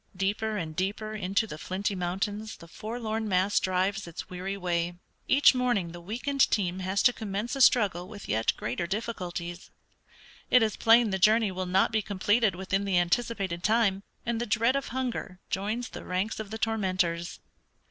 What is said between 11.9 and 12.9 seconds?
be completed within